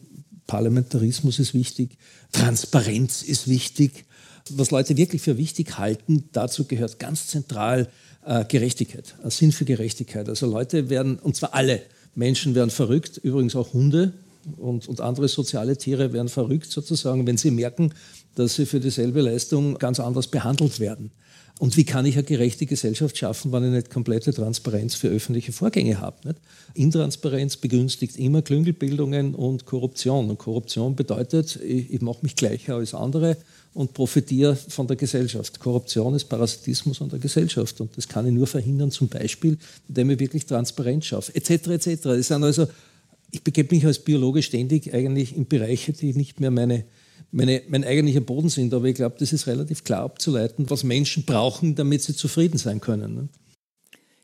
[0.45, 1.97] Parlamentarismus ist wichtig,
[2.31, 4.05] Transparenz ist wichtig.
[4.51, 7.89] Was Leute wirklich für wichtig halten, dazu gehört ganz zentral
[8.25, 10.29] äh, Gerechtigkeit, ein Sinn für Gerechtigkeit.
[10.29, 11.81] Also Leute werden, und zwar alle,
[12.19, 14.13] Menschen werden verrückt, übrigens auch Hunde
[14.57, 17.93] und, und andere soziale Tiere werden verrückt sozusagen, wenn sie merken,
[18.35, 21.11] dass sie für dieselbe Leistung ganz anders behandelt werden.
[21.59, 25.51] Und wie kann ich eine gerechte Gesellschaft schaffen, wenn ich nicht komplette Transparenz für öffentliche
[25.51, 26.27] Vorgänge habe?
[26.27, 26.39] Nicht?
[26.73, 30.29] Intransparenz begünstigt immer Klüngelbildungen und Korruption.
[30.29, 33.35] Und Korruption bedeutet, ich, ich mache mich gleicher als andere
[33.73, 35.59] und profitiere von der Gesellschaft.
[35.59, 40.09] Korruption ist Parasitismus an der Gesellschaft und das kann ich nur verhindern, zum Beispiel, indem
[40.11, 41.67] ich wirklich Transparenz schaffe, etc.
[41.67, 42.03] etc.
[42.03, 42.67] Das sind also,
[43.31, 46.85] ich begebe mich als Biologe ständig eigentlich in Bereiche, die nicht mehr meine,
[47.31, 51.23] meine, mein eigentlicher Boden sind, aber ich glaube, das ist relativ klar abzuleiten, was Menschen
[51.23, 53.15] brauchen, damit sie zufrieden sein können.
[53.15, 53.29] Ne?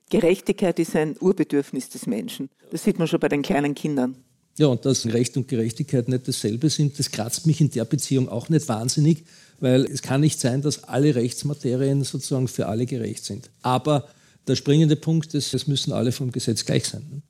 [0.09, 2.49] Gerechtigkeit ist ein Urbedürfnis des Menschen.
[2.71, 4.15] Das sieht man schon bei den kleinen Kindern.
[4.57, 8.29] Ja, und dass Recht und Gerechtigkeit nicht dasselbe sind, das kratzt mich in der Beziehung
[8.29, 9.25] auch nicht wahnsinnig,
[9.59, 13.49] weil es kann nicht sein, dass alle Rechtsmaterien sozusagen für alle gerecht sind.
[13.61, 14.07] Aber
[14.47, 17.05] der springende Punkt ist, es müssen alle vom Gesetz gleich sein.
[17.11, 17.21] Ne?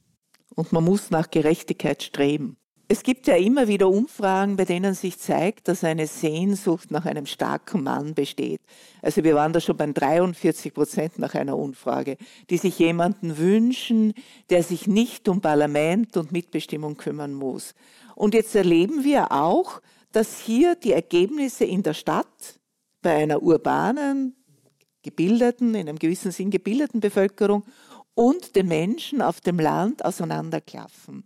[0.53, 2.57] Und man muss nach Gerechtigkeit streben.
[2.88, 7.26] Es gibt ja immer wieder Umfragen, bei denen sich zeigt, dass eine Sehnsucht nach einem
[7.26, 8.62] starken Mann besteht.
[9.02, 12.17] Also wir waren da schon bei 43 Prozent nach einer Umfrage,
[12.52, 14.13] die sich jemanden wünschen,
[14.52, 17.74] der sich nicht um Parlament und Mitbestimmung kümmern muss.
[18.13, 22.60] Und jetzt erleben wir auch, dass hier die Ergebnisse in der Stadt
[23.02, 24.36] bei einer urbanen,
[25.02, 27.63] gebildeten, in einem gewissen Sinn gebildeten Bevölkerung
[28.13, 31.24] und den Menschen auf dem Land auseinanderklaffen.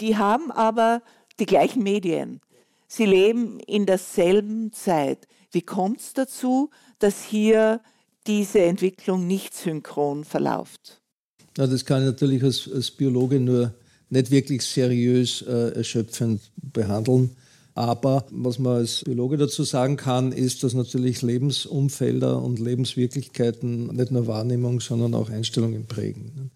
[0.00, 1.02] Die haben aber
[1.38, 2.40] die gleichen Medien.
[2.88, 5.28] Sie leben in derselben Zeit.
[5.52, 7.80] Wie kommt es dazu, dass hier
[8.26, 11.00] diese Entwicklung nicht synchron verläuft?
[11.56, 13.74] Ja, das kann ich natürlich als, als Biologe nur
[14.08, 17.30] nicht wirklich seriös äh, erschöpfend behandeln.
[17.74, 24.10] Aber was man als Biologe dazu sagen kann, ist, dass natürlich Lebensumfelder und Lebenswirklichkeiten nicht
[24.10, 26.50] nur Wahrnehmung, sondern auch Einstellungen prägen.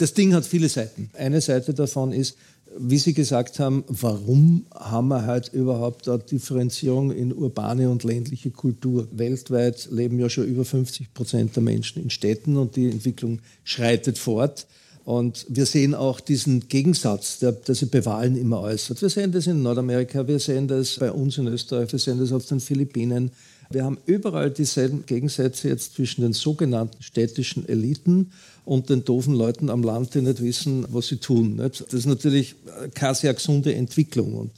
[0.00, 1.10] Das Ding hat viele Seiten.
[1.12, 2.38] Eine Seite davon ist,
[2.78, 8.50] wie Sie gesagt haben, warum haben wir halt überhaupt eine Differenzierung in urbane und ländliche
[8.50, 9.08] Kultur?
[9.12, 14.16] Weltweit leben ja schon über 50 Prozent der Menschen in Städten und die Entwicklung schreitet
[14.16, 14.66] fort.
[15.04, 19.02] Und wir sehen auch diesen Gegensatz, der, der sich bei Wahlen immer äußert.
[19.02, 22.32] Wir sehen das in Nordamerika, wir sehen das bei uns in Österreich, wir sehen das
[22.32, 23.32] auf den Philippinen.
[23.72, 28.32] Wir haben überall dieselben Gegensätze jetzt zwischen den sogenannten städtischen Eliten
[28.64, 31.56] und den doofen Leuten am Land, die nicht wissen, was sie tun.
[31.56, 32.56] Das ist natürlich
[32.94, 34.34] keine sehr gesunde Entwicklung.
[34.34, 34.50] Und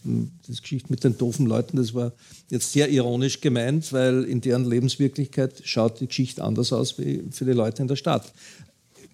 [0.48, 2.12] das Geschichte mit den doofen Leuten, das war
[2.48, 7.44] jetzt sehr ironisch gemeint, weil in deren Lebenswirklichkeit schaut die Geschichte anders aus wie für
[7.44, 8.32] die Leute in der Stadt.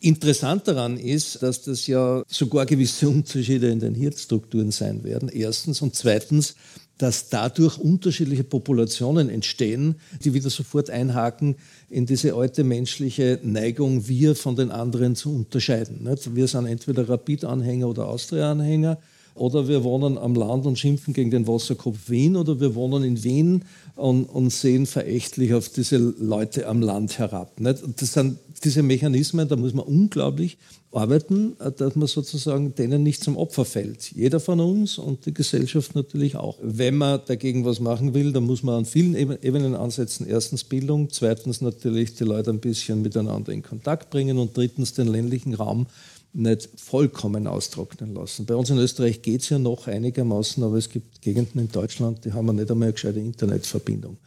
[0.01, 5.83] Interessant daran ist, dass das ja sogar gewisse Unterschiede in den Hirnstrukturen sein werden, erstens.
[5.83, 6.55] Und zweitens,
[6.99, 11.57] dass dadurch unterschiedliche Populationen entstehen, die wieder sofort einhaken
[11.89, 16.09] in diese alte menschliche Neigung, wir von den anderen zu unterscheiden.
[16.33, 18.99] Wir sind entweder Rapid-Anhänger oder Austria-Anhänger
[19.39, 23.23] oder wir wohnen am Land und schimpfen gegen den Wasserkopf Wien oder wir wohnen in
[23.23, 23.65] Wien
[23.97, 27.61] und, und sehen verächtlich auf diese Leute am Land herab.
[27.61, 27.83] Nicht?
[27.97, 30.59] Das sind diese Mechanismen, da muss man unglaublich
[30.91, 34.11] arbeiten, dass man sozusagen denen nicht zum Opfer fällt.
[34.13, 36.59] Jeder von uns und die Gesellschaft natürlich auch.
[36.63, 40.27] Wenn man dagegen was machen will, dann muss man an vielen Ebenen ansetzen.
[40.27, 45.09] Erstens Bildung, zweitens natürlich die Leute ein bisschen miteinander in Kontakt bringen und drittens den
[45.09, 45.87] ländlichen Raum
[46.33, 48.47] nicht vollkommen austrocknen lassen.
[48.47, 52.25] Bei uns in Österreich geht es ja noch einigermaßen, aber es gibt Gegenden in Deutschland,
[52.25, 54.19] die haben nicht einmal eine gescheite Internetverbindung.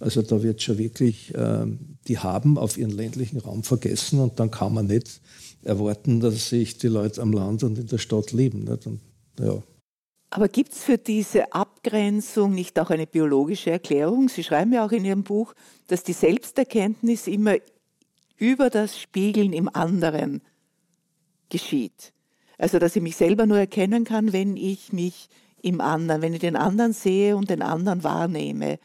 [0.00, 1.66] Also da wird schon wirklich, äh,
[2.06, 5.20] die haben auf ihren ländlichen Raum vergessen und dann kann man nicht
[5.64, 8.64] erwarten, dass sich die Leute am Land und in der Stadt leben.
[8.64, 8.86] Nicht?
[8.86, 9.00] Und,
[9.40, 9.60] ja.
[10.30, 14.28] Aber gibt es für diese Abgrenzung nicht auch eine biologische Erklärung?
[14.28, 15.54] Sie schreiben ja auch in Ihrem Buch,
[15.88, 17.56] dass die Selbsterkenntnis immer
[18.36, 20.42] über das Spiegeln im anderen
[21.48, 22.12] geschieht.
[22.58, 25.28] Also, dass ich mich selber nur erkennen kann, wenn ich mich
[25.62, 28.78] im anderen, wenn ich den anderen sehe und den anderen wahrnehme.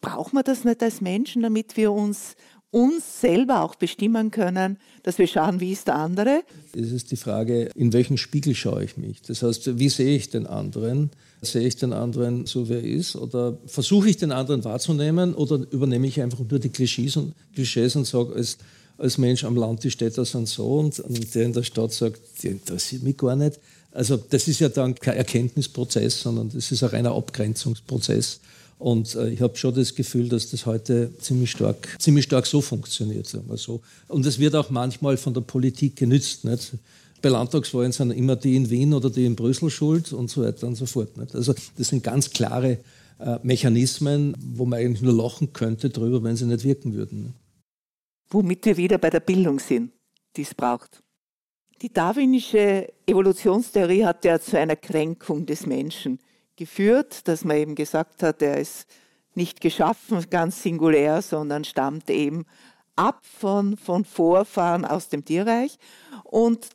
[0.00, 2.36] Braucht man das nicht als Menschen, damit wir uns
[2.70, 6.42] uns selber auch bestimmen können, dass wir schauen, wie ist der andere?
[6.72, 9.22] Es ist die Frage, in welchen Spiegel schaue ich mich?
[9.22, 11.10] Das heißt, wie sehe ich den anderen?
[11.42, 13.16] Sehe ich den anderen so, wie er ist?
[13.16, 15.34] Oder versuche ich den anderen wahrzunehmen?
[15.34, 18.58] Oder übernehme ich einfach nur die Klischees und, Klischees und sage, als,
[19.00, 22.20] als Mensch am Land, die Städter sind so und, und der in der Stadt sagt,
[22.42, 23.58] die interessiert mich gar nicht.
[23.92, 28.40] Also das ist ja dann kein Erkenntnisprozess, sondern das ist ein reiner Abgrenzungsprozess.
[28.78, 32.60] Und äh, ich habe schon das Gefühl, dass das heute ziemlich stark, ziemlich stark so
[32.60, 33.26] funktioniert.
[33.26, 33.80] Sagen wir so.
[34.08, 36.44] Und es wird auch manchmal von der Politik genützt.
[36.44, 36.72] Nicht?
[37.20, 40.66] Bei Landtagswahlen sind immer die in Wien oder die in Brüssel schuld und so weiter
[40.66, 41.16] und so fort.
[41.16, 41.34] Nicht?
[41.34, 42.78] Also das sind ganz klare
[43.18, 47.22] äh, Mechanismen, wo man eigentlich nur lachen könnte darüber, wenn sie nicht wirken würden.
[47.24, 47.34] Nicht?
[48.30, 49.92] Womit wir wieder bei der Bildung sind,
[50.36, 51.02] die es braucht.
[51.82, 56.18] Die darwinische Evolutionstheorie hat ja zu einer Kränkung des Menschen
[56.56, 58.86] geführt, dass man eben gesagt hat, er ist
[59.34, 62.44] nicht geschaffen ganz singulär, sondern stammt eben
[62.96, 65.78] ab von, von Vorfahren aus dem Tierreich.
[66.24, 66.68] Und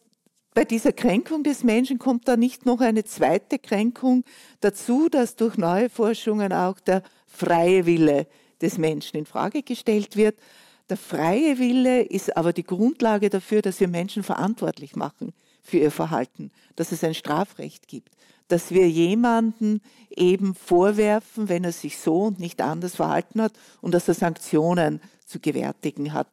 [0.55, 4.23] bei dieser Kränkung des Menschen kommt da nicht noch eine zweite Kränkung
[4.61, 8.27] dazu, dass durch neue Forschungen auch der freie Wille
[8.61, 10.37] des Menschen in Frage gestellt wird.
[10.89, 15.91] Der freie Wille ist aber die Grundlage dafür, dass wir Menschen verantwortlich machen für ihr
[15.91, 18.15] Verhalten, dass es ein Strafrecht gibt,
[18.47, 23.95] dass wir jemanden eben vorwerfen, wenn er sich so und nicht anders verhalten hat und
[23.95, 26.27] dass er Sanktionen zu gewärtigen hat.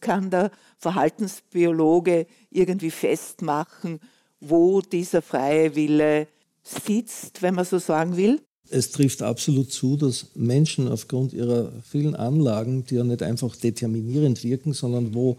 [0.00, 3.98] Kann der Verhaltensbiologe irgendwie festmachen,
[4.38, 6.28] wo dieser freie Wille
[6.62, 8.40] sitzt, wenn man so sagen will?
[8.68, 14.42] Es trifft absolut zu, dass Menschen aufgrund ihrer vielen Anlagen, die ja nicht einfach determinierend
[14.42, 15.38] wirken, sondern wo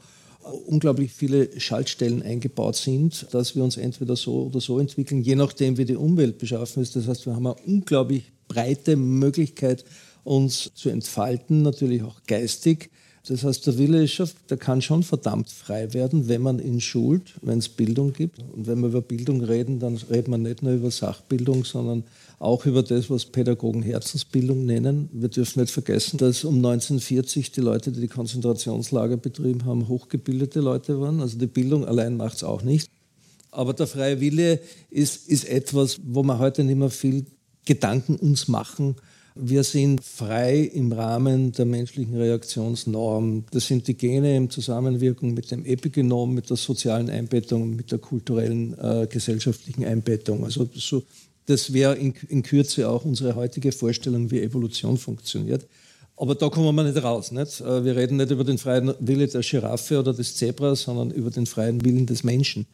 [0.66, 5.78] unglaublich viele Schaltstellen eingebaut sind, dass wir uns entweder so oder so entwickeln, je nachdem,
[5.78, 6.96] wie die Umwelt beschaffen ist.
[6.96, 9.84] Das heißt, wir haben eine unglaublich breite Möglichkeit,
[10.24, 12.90] uns zu entfalten, natürlich auch geistig.
[13.28, 16.80] Das heißt, der Wille ist schon, der kann schon verdammt frei werden, wenn man ihn
[16.80, 18.40] schult, wenn es Bildung gibt.
[18.40, 22.06] Und wenn wir über Bildung reden, dann redet man nicht nur über Sachbildung, sondern
[22.40, 25.10] auch über das, was Pädagogen Herzensbildung nennen.
[25.12, 30.62] Wir dürfen nicht vergessen, dass um 1940 die Leute, die die Konzentrationslager betrieben haben, hochgebildete
[30.62, 31.20] Leute waren.
[31.20, 32.90] Also die Bildung allein macht es auch nicht.
[33.52, 34.60] Aber der freie Wille
[34.90, 37.26] ist, ist etwas, wo wir heute nicht mehr viel
[37.66, 38.96] Gedanken uns machen,
[39.40, 43.46] wir sind frei im Rahmen der menschlichen Reaktionsnorm.
[43.52, 48.00] Das sind die Gene in Zusammenwirkung mit dem Epigenom, mit der sozialen Einbettung, mit der
[48.00, 50.44] kulturellen, äh, gesellschaftlichen Einbettung.
[50.44, 51.04] Also so,
[51.46, 55.66] das wäre in, in Kürze auch unsere heutige Vorstellung, wie Evolution funktioniert.
[56.18, 57.32] Aber da kommen wir nicht raus.
[57.32, 57.62] Nicht?
[57.62, 61.30] Äh, wir reden nicht über den freien Wille der Giraffe oder des Zebras, sondern über
[61.30, 62.66] den freien Willen des Menschen.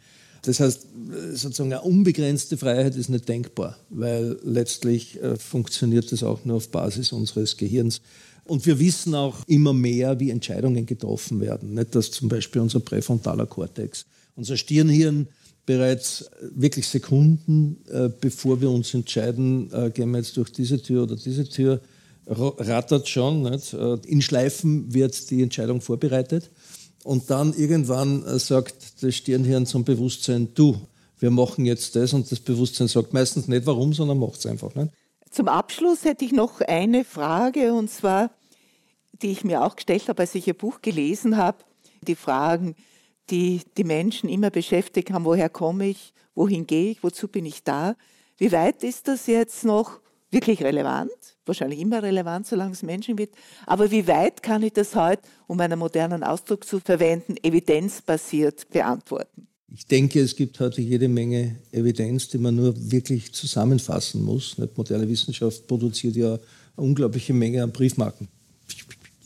[0.44, 0.88] Das heißt,
[1.34, 6.70] sozusagen eine unbegrenzte Freiheit ist nicht denkbar, weil letztlich äh, funktioniert das auch nur auf
[6.70, 8.02] Basis unseres Gehirns.
[8.46, 11.74] Und wir wissen auch immer mehr, wie Entscheidungen getroffen werden.
[11.74, 15.28] Nicht, dass zum Beispiel unser präfrontaler Kortex, unser Stirnhirn
[15.66, 21.04] bereits wirklich Sekunden, äh, bevor wir uns entscheiden, äh, gehen wir jetzt durch diese Tür
[21.04, 21.80] oder diese Tür,
[22.28, 23.44] rattert schon.
[23.44, 23.74] Nicht?
[23.74, 26.50] Äh, in Schleifen wird die Entscheidung vorbereitet.
[27.04, 30.80] Und dann irgendwann äh, sagt das Stirnhirn zum Bewusstsein, du,
[31.20, 34.74] wir machen jetzt das und das Bewusstsein sagt meistens nicht warum, sondern macht es einfach.
[34.76, 34.92] Nicht?
[35.30, 38.32] Zum Abschluss hätte ich noch eine Frage und zwar,
[39.22, 41.58] die ich mir auch gestellt habe, als ich Ihr Buch gelesen habe,
[42.02, 42.76] die Fragen,
[43.30, 47.64] die die Menschen immer beschäftigt haben, woher komme ich, wohin gehe ich, wozu bin ich
[47.64, 47.96] da?
[48.38, 50.00] Wie weit ist das jetzt noch
[50.34, 51.12] wirklich relevant?
[51.46, 53.36] wahrscheinlich immer relevant, solange es Menschen gibt.
[53.66, 59.48] Aber wie weit kann ich das heute, um einen modernen Ausdruck zu verwenden, evidenzbasiert beantworten?
[59.76, 64.56] Ich denke, es gibt heute jede Menge Evidenz, die man nur wirklich zusammenfassen muss.
[64.76, 66.40] Moderne Wissenschaft produziert ja eine
[66.88, 68.28] unglaubliche Menge an Briefmarken,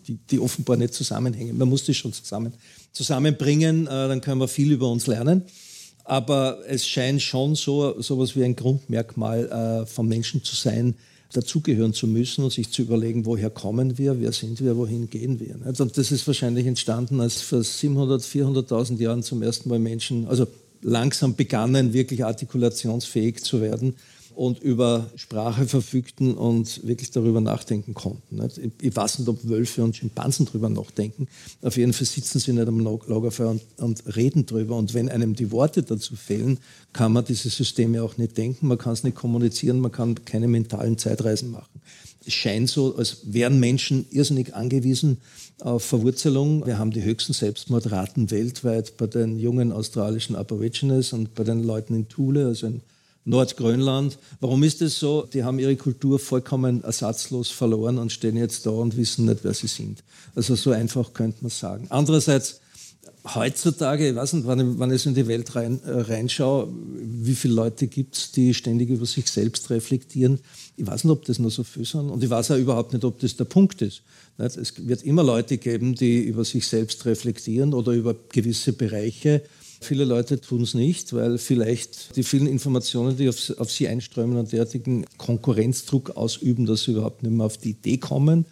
[0.07, 1.57] die, die offenbar nicht zusammenhängen.
[1.57, 2.53] Man muss die schon zusammen,
[2.93, 5.43] zusammenbringen, äh, dann können wir viel über uns lernen.
[6.07, 10.95] Aber es scheint schon so etwas wie ein Grundmerkmal äh, vom Menschen zu sein,
[11.33, 15.41] dazugehören zu müssen und sich zu überlegen, woher kommen wir, wer sind wir, wohin gehen
[15.41, 15.55] wir.
[15.65, 20.47] Und das ist wahrscheinlich entstanden, als vor 700, 400.000 Jahren zum ersten Mal Menschen, also
[20.81, 23.95] langsam begannen, wirklich artikulationsfähig zu werden
[24.37, 28.39] und über Sprache verfügten und wirklich darüber nachdenken konnten.
[28.79, 31.27] Ich weiß nicht, ob Wölfe und Schimpansen darüber nachdenken.
[31.63, 34.75] Auf jeden Fall sitzen sie nicht am Lagerfeuer und, und reden darüber.
[34.75, 36.59] Und wenn einem die Worte dazu fehlen,
[36.93, 40.47] kann man diese Systeme auch nicht denken, man kann es nicht kommunizieren, man kann keine
[40.47, 41.81] mentalen Zeitreisen machen.
[42.23, 45.17] Es scheint so, als wären Menschen irrsinnig angewiesen
[45.61, 46.63] auf Verwurzelung.
[46.67, 51.95] Wir haben die höchsten Selbstmordraten weltweit bei den jungen australischen Aborigines und bei den Leuten
[51.95, 52.81] in Thule, also in
[53.27, 54.17] Nordgrönland.
[54.39, 55.23] Warum ist das so?
[55.23, 59.53] Die haben ihre Kultur vollkommen ersatzlos verloren und stehen jetzt da und wissen nicht, wer
[59.53, 60.01] sie sind.
[60.33, 61.87] Also so einfach könnte man sagen.
[61.89, 62.61] Andererseits,
[63.35, 67.53] heutzutage, ich weiß nicht, wann, wann ich in die Welt rein, äh, reinschaue, wie viele
[67.53, 70.39] Leute gibt es, die ständig über sich selbst reflektieren.
[70.77, 72.09] Ich weiß nicht, ob das nur so viel sind.
[72.09, 74.03] Und ich weiß auch überhaupt nicht, ob das der Punkt ist.
[74.37, 79.41] Es wird immer Leute geben, die über sich selbst reflektieren oder über gewisse Bereiche
[79.79, 84.37] Viele Leute tun es nicht, weil vielleicht die vielen Informationen, die auf, auf sie einströmen,
[84.37, 88.45] einen derartigen Konkurrenzdruck ausüben, dass sie überhaupt nicht mehr auf die Idee kommen.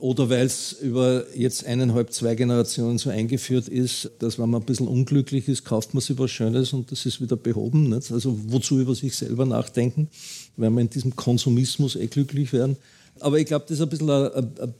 [0.00, 4.66] Oder weil es über jetzt eineinhalb, zwei Generationen so eingeführt ist, dass wenn man ein
[4.66, 7.90] bisschen unglücklich ist, kauft man sich was Schönes und das ist wieder behoben.
[7.90, 8.10] Nicht?
[8.10, 10.08] Also wozu über sich selber nachdenken,
[10.56, 12.78] wenn wir in diesem Konsumismus eh glücklich werden.
[13.20, 14.74] Aber ich glaube, das ist ein bisschen ein, ein,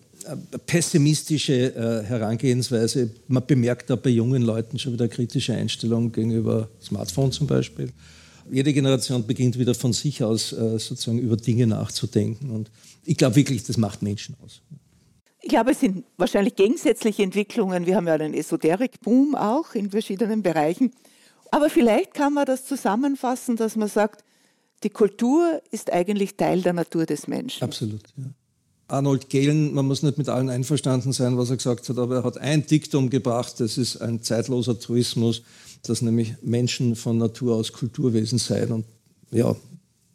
[0.67, 3.11] pessimistische äh, Herangehensweise.
[3.29, 7.93] Man bemerkt da bei jungen Leuten schon wieder kritische Einstellung gegenüber Smartphone zum Beispiel.
[8.51, 12.51] Jede Generation beginnt wieder von sich aus äh, sozusagen über Dinge nachzudenken.
[12.51, 12.71] Und
[13.05, 14.61] ich glaube wirklich, das macht Menschen aus.
[15.43, 17.87] Ich glaube, es sind wahrscheinlich gegensätzliche Entwicklungen.
[17.87, 20.93] Wir haben ja einen Esoterik-Boom auch in verschiedenen Bereichen.
[21.51, 24.25] Aber vielleicht kann man das zusammenfassen, dass man sagt,
[24.83, 27.63] die Kultur ist eigentlich Teil der Natur des Menschen.
[27.63, 28.25] Absolut, ja.
[28.91, 32.25] Arnold Gehlen, man muss nicht mit allen einverstanden sein, was er gesagt hat, aber er
[32.25, 35.43] hat ein Diktum gebracht, das ist ein zeitloser Truismus,
[35.83, 38.73] dass nämlich Menschen von Natur aus Kulturwesen seien.
[38.73, 38.85] Und
[39.31, 39.55] ja,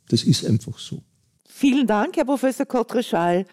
[0.09, 1.01] das ist einfach so.
[1.47, 3.45] Vielen Dank, Herr Professor Kottreschall.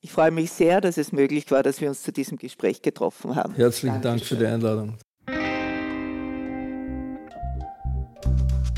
[0.00, 3.36] Ich freue mich sehr, dass es möglich war, dass wir uns zu diesem Gespräch getroffen
[3.36, 3.54] haben.
[3.54, 4.02] Herzlichen Dankeschön.
[4.02, 4.94] Dank für die Einladung.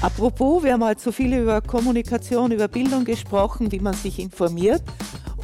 [0.00, 4.82] Apropos, wir haben heute so viel über Kommunikation, über Bildung gesprochen, wie man sich informiert.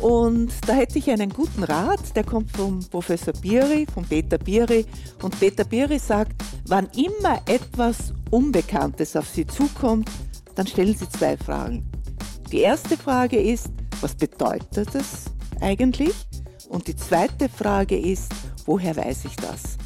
[0.01, 4.85] Und da hätte ich einen guten Rat, der kommt vom Professor Biri, von Peter Biri.
[5.23, 6.33] Und Peter Biri sagt,
[6.67, 10.11] wann immer etwas Unbekanntes auf Sie zukommt,
[10.55, 11.85] dann stellen Sie zwei Fragen.
[12.51, 13.69] Die erste Frage ist,
[14.01, 15.25] was bedeutet das
[15.61, 16.15] eigentlich?
[16.69, 18.33] Und die zweite Frage ist,
[18.67, 19.79] woher weiß ich das?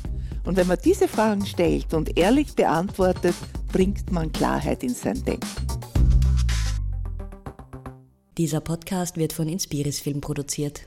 [0.45, 3.35] Und wenn man diese Fragen stellt und ehrlich beantwortet,
[3.73, 5.47] bringt man Klarheit in sein Denken.
[8.39, 10.87] Dieser Podcast wird von Inspiris Film produziert.